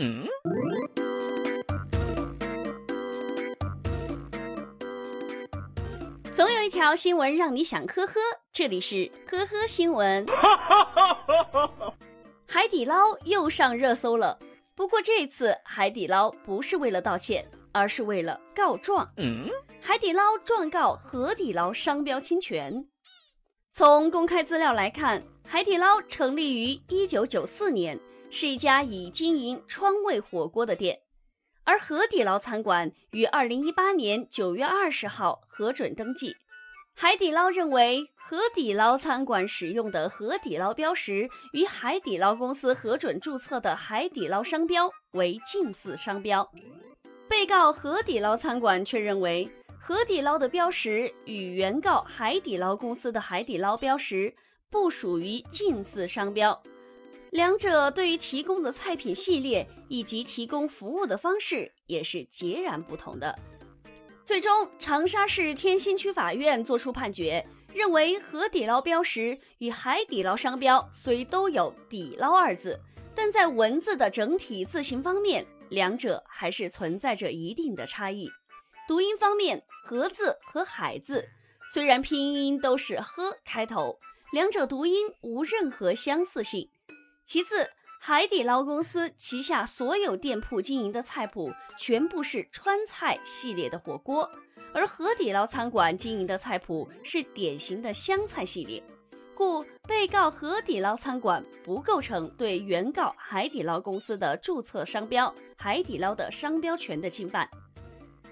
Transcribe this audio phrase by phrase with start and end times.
[0.00, 0.24] 嗯，
[6.32, 8.14] 总有一条新闻让你想呵呵，
[8.52, 10.24] 这里是呵呵新闻。
[12.46, 14.38] 海底捞又上热搜了，
[14.76, 19.10] 不过这次海底捞不是为了道歉，而是为了告状。
[19.16, 22.86] 嗯，海底捞状告河底捞商标侵权。
[23.72, 27.98] 从公开资料来看，海底捞成立于一九九四年。
[28.30, 31.00] 是一家以经营川味火锅的店，
[31.64, 36.36] 而河底捞餐馆于二零一八年九月二十号核准登记。
[36.94, 46.46] 海底捞认为，河底捞餐馆使用的河底捞标识与海底捞公司核准注册的海底捞商标为近似商标。
[47.28, 49.48] 被告河底捞餐馆却认为，
[49.80, 54.34] 河底捞的标识与原告海底捞公司的海底捞标识
[54.70, 56.60] 不属于近似商标。
[57.30, 63.34] 两者对于提供的菜品系列以及提供服务的方式也是截然不同的。
[64.24, 72.78] 最终，长沙市天心区法院作出判决，认为河底捞标识与海底捞商标虽都有“底捞”二字，
[73.14, 78.30] 但在文字的整体字形方面，两者还是存在着一定的差异。
[78.86, 81.26] 读音方面，“河”字和“海”字
[81.72, 83.98] 虽然拼音都是“呵”开头，
[84.32, 86.68] 两者读音无任何相似性。
[87.28, 87.68] 其次，
[88.00, 94.26] 海底捞公司旗下所有店铺经营的菜谱全部是川菜系列的火锅，
[94.72, 98.82] 而河底捞餐馆经营的菜谱是典型的湘菜系列，
[99.34, 107.46] 故被告河底捞餐馆不构成对原告海底捞公司的注册商标“海底捞”的商标权的侵犯。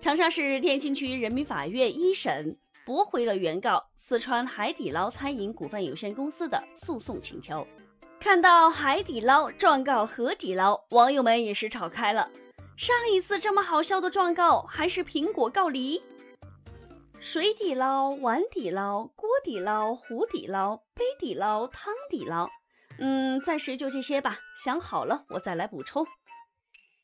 [0.00, 7.64] 长沙市天心区人民法院一审驳回了原告四川海底捞餐饮股份有限公司的诉讼请求。
[8.20, 12.30] 看到海底捞状告河底捞，网友们也是吵开了。
[12.76, 16.02] 上一次这么好笑的状告还是苹果告梨。
[17.18, 22.46] 水底捞、碗底捞、锅底捞、壶底捞、杯底捞、汤底捞，
[22.98, 24.38] 嗯，暂时就这些吧。
[24.54, 26.06] 想好了我再来补充。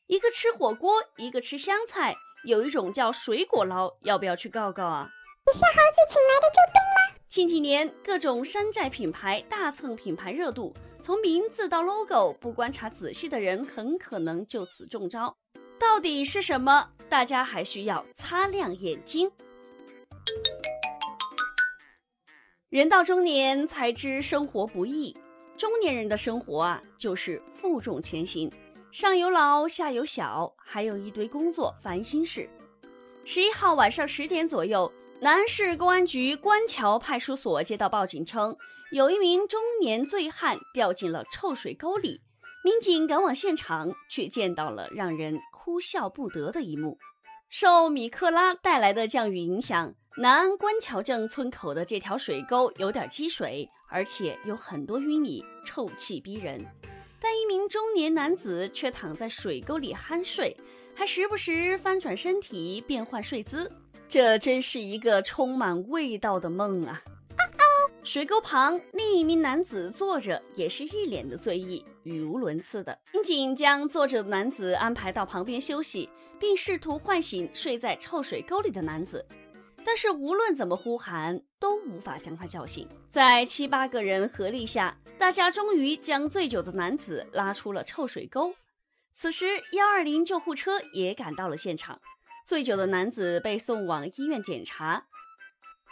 [0.05, 5.09] 一个吃火锅，一个吃湘菜，有一种叫水果捞，要不要去告告啊？
[5.47, 7.19] 你是猴子请来的救兵吗？
[7.27, 10.71] 近几年各种山寨品牌大蹭品牌热度。
[11.07, 15.33] 从名字到 logo，不观察仔细的人很可能就此中招。
[15.79, 16.85] 到底是什么？
[17.07, 19.31] 大家还需要擦亮眼睛。
[22.67, 25.15] 人到中年才知生活不易，
[25.55, 28.51] 中年人的生活啊，就是负重前行，
[28.91, 32.49] 上有老下有小，还有一堆工作烦心事。
[33.23, 34.91] 十一号晚上十点左右，
[35.21, 38.53] 南安市公安局官桥派出所接到报警称。
[38.89, 42.21] 有一名中年醉汉掉进了臭水沟里，
[42.63, 46.97] 民警赶往现场，却见到了让人哭笑不得的一幕。
[47.49, 56.57] 受米克拉带来的降雨影响，南安官桥镇村口的这条水沟有点积水，而且有很多淤泥，臭气逼人。
[57.19, 60.55] 但一名中年男子却躺在水沟里酣睡，
[60.95, 63.69] 还时不时翻转身体变换睡姿，
[64.07, 67.01] 这真是一个充满味道的梦啊！
[68.07, 72.97] 水沟旁，另一名男子坐着，也是一脸的醉意，语无伦次的。
[73.11, 76.09] 民警将坐着的男子安排到旁边休息，
[76.39, 79.25] 并试图唤醒睡在臭水沟里的男子，
[79.83, 82.87] 但是无论怎么呼喊，都无法将他叫醒。
[83.11, 88.53] 在七八个人合力下，大家终于将醉酒的男子拉出了臭水沟。
[89.13, 91.99] 此时，幺二零救护车也赶到了现场，
[92.45, 95.07] 醉酒的男子被送往医院检查。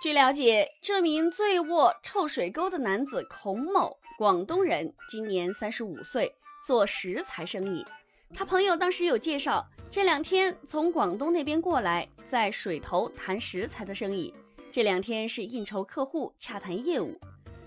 [0.02, 6.32] 据了解，这名醉卧臭水沟的男子孔某，广东人，今年三十五岁，
[6.66, 7.84] 做石材生意。
[8.34, 14.32] 他朋友当时有介绍，这两天从广东那边过来，在水头谈石材的生意。
[14.70, 17.18] 这两天是应酬客户、洽谈业务。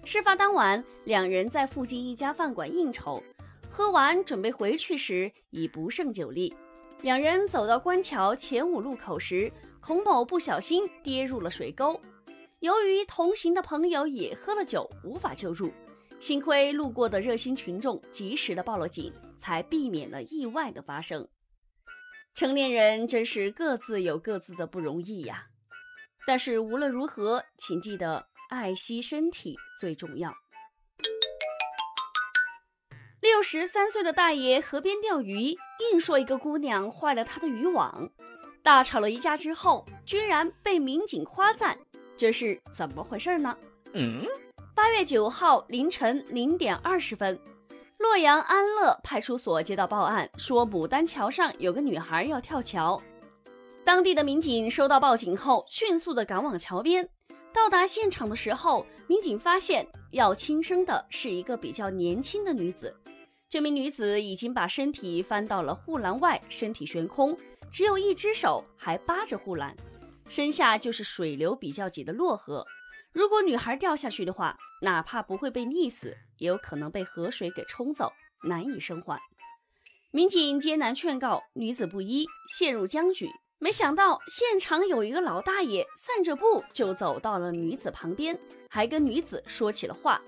[0.05, 3.22] 事发当晚，两人在附近一家饭馆应酬，
[3.71, 6.55] 喝完准备回去时已不胜酒力。
[7.01, 9.51] 两人走到官桥前五路口时，
[9.81, 11.98] 孔某不小心跌入了水沟。
[12.60, 15.72] 由于同行的朋友也喝了酒，无法救助，
[16.19, 21.28] 幸亏路过的热心群众及时的报了警，才避免了意外的发生。
[22.34, 25.47] 成年人真是各自有各自的不容易呀，
[26.27, 30.34] 但是无论如何，请记得爱惜身体最重要。
[33.21, 35.57] 六十三岁的大爷河边钓鱼，
[35.93, 38.10] 硬说一个姑娘坏了他的渔网，
[38.65, 41.78] 大吵了一架之后，居然被民警夸赞。
[42.18, 43.56] 这是怎么回事呢？
[43.92, 44.26] 嗯，
[44.74, 47.38] 八月九号凌晨零点二十分，
[47.98, 53.00] 洛阳安乐派出所接到报案，说牡丹桥上有个女孩要跳桥。
[53.84, 57.09] 当地的民警收到报警后，迅速的赶往桥边。
[57.54, 62.92] 到达现场的时候，民警发现要轻生的是一个比较年轻的女子。
[63.48, 67.38] 这名女子已经把身体翻到了护栏外，身体悬空，
[67.71, 69.72] 只有一只手还扒着护栏，
[70.28, 72.66] 身下就是水流比较急的洛河。
[73.13, 78.13] 如果女孩掉下去的话，哪怕不会被溺死，也有可能被河水给冲走，
[78.45, 79.19] 难以生还。
[80.10, 82.27] 民警艰难劝告女子不依，
[82.59, 83.28] 陷入僵局。
[83.59, 88.39] 没想到现场有一个老大爷散着步就走到了女子旁边，
[88.71, 90.22] 还跟女子说起了话，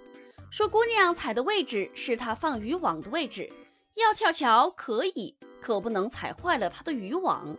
[0.51, 3.49] 说姑娘踩的位置是她放渔网的位置，
[3.95, 7.57] 要跳桥可以，可不能踩坏了她的渔网。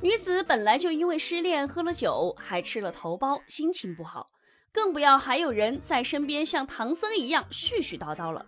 [0.00, 4.28] 女子本来就因为失恋喝了酒，还吃了头孢，心情不好。
[4.72, 8.46] 更不要还有人在身边像唐僧一样絮絮叨叨了，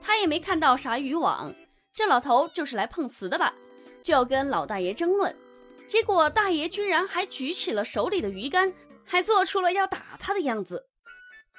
[0.00, 1.54] 他也没看到啥渔网，
[1.94, 3.54] 这老头就是来碰瓷的吧？
[4.02, 5.32] 就要跟老大爷争论，
[5.86, 8.72] 结果大爷居然还举起了手里的鱼竿，
[9.04, 10.86] 还做出了要打他的样子。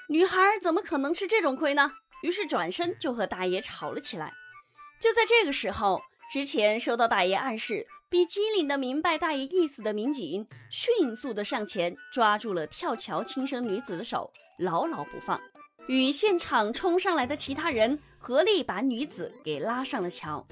[0.10, 1.90] 女孩怎么可能吃这种亏呢？
[2.22, 4.34] 于是转身就和大爷吵了起来。
[5.00, 6.02] 就在这个时候，
[6.34, 7.88] 之前收到大爷暗示。
[8.12, 14.30] 比机灵的明白大爷意思的民警迅速的上前抓住了跳桥轻生女子的手，
[14.60, 15.40] 牢牢不放，
[15.88, 20.46] 与现场冲上来的其他人合力把女子给拉上了桥。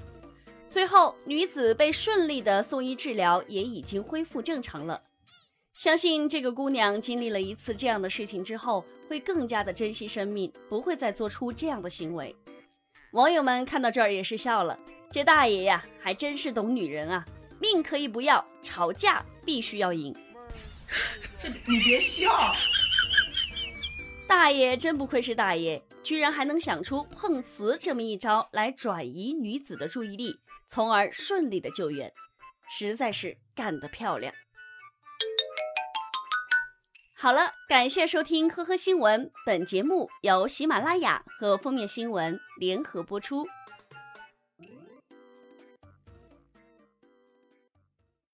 [0.70, 5.02] 最后，女子被顺利的送医治疗，也已经恢复正常了。
[5.76, 12.34] 相信这个姑娘经历了一次这样的事情之后，会更加的珍惜生命，不会再做出这样的行为。
[13.12, 14.78] 网友们看到这儿也是笑了，
[15.12, 17.22] 这大爷呀，还真是懂女人啊。
[17.60, 20.14] 命可以不要，吵架必须要赢。
[21.38, 22.52] 这你别笑，
[24.26, 32.10] 大爷真不愧是大爷，居然还能想出碰瓷这么一招来转移女子的注意力，从而顺利的救援，
[32.70, 34.32] 实在是干得漂亮。
[37.14, 43.46] 好了，感谢收听呵呵新闻，本节目由喜马拉雅和封面新闻联合播出。